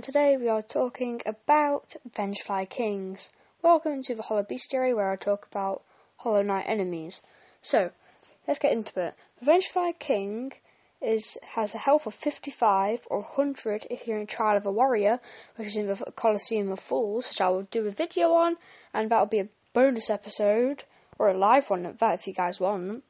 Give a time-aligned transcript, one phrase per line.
[0.00, 3.28] and today we are talking about Vengefly Kings.
[3.60, 5.82] Welcome to the Hollow Bestiary where I talk about
[6.16, 7.20] Hollow Knight enemies.
[7.60, 7.90] So,
[8.48, 9.14] let's get into it.
[9.44, 10.54] Vengefly King
[11.02, 15.20] is has a health of 55 or 100 if you're in Trial of a Warrior,
[15.56, 18.56] which is in the Colosseum of Fools, which I will do a video on,
[18.94, 20.82] and that'll be a bonus episode,
[21.18, 23.04] or a live one at that if you guys want.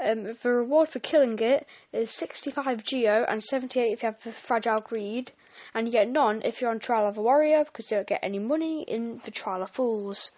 [0.00, 4.32] Um, the reward for killing it is 65 geo and 78 if you have the
[4.32, 5.30] fragile greed,
[5.74, 8.20] and you get none if you're on Trial of a Warrior because you don't get
[8.22, 10.30] any money in the Trial of Fools.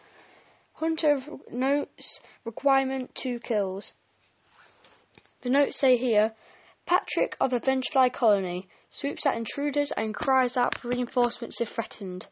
[0.75, 3.95] Hunter notes requirement two kills.
[5.41, 6.35] The notes say here
[6.87, 12.27] Patriarch of a Vengefly colony swoops at intruders and cries out for reinforcements if threatened.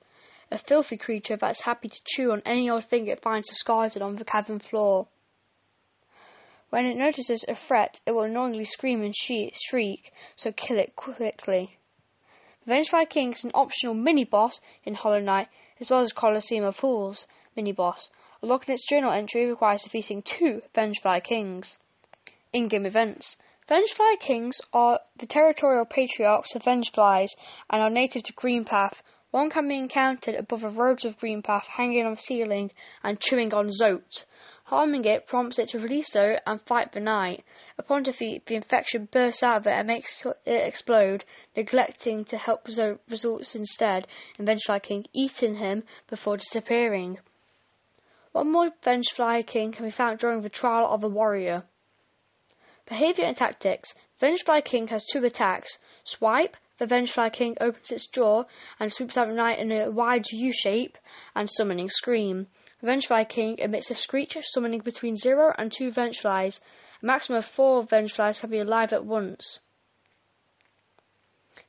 [0.50, 4.16] A filthy creature that's happy to chew on any old thing it finds discarded on
[4.16, 5.08] the cavern floor.
[6.70, 11.78] When it notices a threat, it will annoyingly scream and shriek, so kill it quickly.
[12.66, 15.48] Vengefly King is an optional mini-boss in Hollow Knight,
[15.80, 18.11] as well as Colosseum of Fools mini-boss.
[18.42, 21.77] In its journal entry requires defeating two Vengefly Kings.
[22.55, 23.36] In-game events.
[23.68, 27.36] Vengefly Kings are the territorial patriarchs of Vengeflies
[27.68, 29.02] and are native to Greenpath.
[29.30, 32.70] One can be encountered above the roads of Greenpath, hanging on the ceiling
[33.02, 34.24] and chewing on Zote.
[34.69, 37.45] Harming it prompts it to release Zote and fight the knight.
[37.77, 41.25] Upon defeat, the infection bursts out of it and makes it explode.
[41.55, 44.08] Neglecting to help Zote results instead
[44.39, 47.19] in Vengefly King eating him before disappearing.
[48.33, 51.64] One more Vengefly King can be found during the trial of a warrior.
[52.86, 53.95] Behavior and tactics.
[54.19, 55.79] Vengefly King has two attacks.
[56.05, 56.57] Swipe.
[56.79, 58.45] The Vengefly King opens its jaw
[58.81, 60.96] and swoops at the knight in a wide U shape
[61.36, 62.48] and summoning scream.
[62.84, 66.61] Vengefly King emits a screech, summoning between 0 and 2 Vengeflies.
[67.02, 69.61] A maximum of 4 Vengeflies can be alive at once.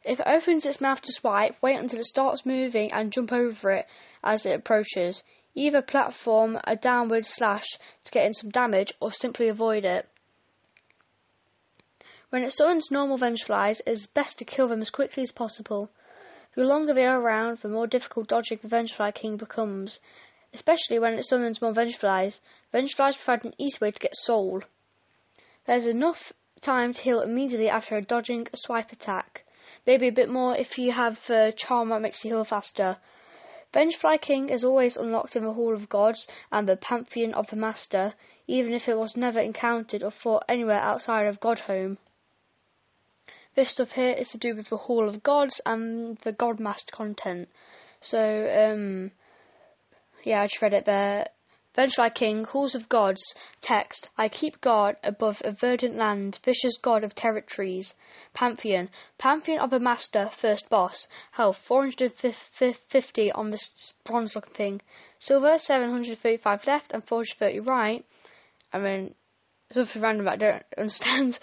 [0.03, 3.71] If it opens its mouth to swipe, wait until it starts moving and jump over
[3.71, 3.87] it
[4.25, 5.23] as it approaches.
[5.53, 10.09] Either platform a downward slash to get in some damage or simply avoid it.
[12.29, 15.89] When it summons normal Vengeflies, it is best to kill them as quickly as possible.
[16.55, 20.01] The longer they are around, the more difficult dodging the Vengefly King becomes,
[20.55, 22.39] especially when it summons more Vengeflies.
[22.73, 24.63] Vengeflies provide an easy way to get soul.
[25.65, 29.43] There's enough time to heal immediately after a dodging swipe attack.
[29.85, 32.97] Maybe a bit more if you have uh, charm that makes you heal faster.
[33.73, 37.57] Vengefly King is always unlocked in the Hall of Gods and the Pantheon of the
[37.57, 38.13] Master,
[38.47, 41.97] even if it was never encountered or fought anywhere outside of Godhome.
[43.55, 47.49] This stuff here is to do with the Hall of Gods and the Godmaster content.
[47.99, 49.11] So, um,
[50.25, 51.27] yeah, I just read it there.
[51.75, 57.03] Vengefly King, Halls of Gods, text, I keep guard above a verdant land, vicious god
[57.03, 57.93] of territories.
[58.33, 61.07] Pantheon, Pantheon of a master, first boss.
[61.31, 64.81] Health, 450 on this bronze looking thing.
[65.19, 68.05] Silver, 735 left and 430 right.
[68.71, 69.13] I mean,
[69.71, 71.39] something random I don't understand.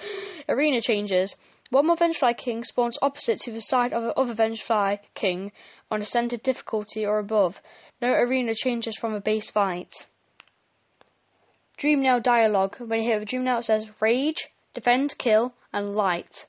[0.48, 1.34] Arena changes.
[1.70, 5.52] One more Vengefly King spawns opposite to the side of the other Vengefly King
[5.90, 7.62] on a ascended difficulty or above.
[8.00, 10.06] No arena changes from a base fight.
[11.76, 12.76] Dream Dreamnail dialogue.
[12.78, 16.46] When you hear the Dreamnail, it says Rage, Defend, Kill, and Light.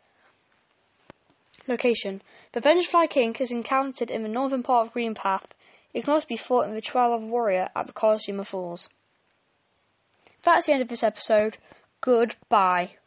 [1.68, 2.22] Location.
[2.52, 5.56] The Vengefly King is encountered in the northern part of Greenpath.
[5.94, 8.90] It can also be fought in the Trial of Warrior at the Colosseum of Fools.
[10.44, 11.58] That's the end of this episode.
[12.02, 12.98] Goodbye.